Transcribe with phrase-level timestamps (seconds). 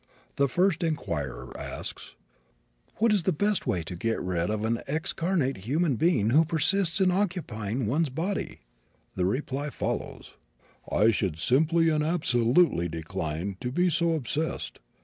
[0.37, 2.15] The first inquirer asks:
[2.95, 6.99] "What is the best way to get rid of an excarnate human being who persists
[6.99, 8.61] in occupying one's body?"
[9.13, 10.37] The reply follows:
[10.91, 14.79] "I should simply and absolutely decline to be so obsessed.